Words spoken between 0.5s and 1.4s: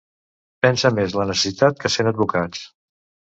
Pensa més la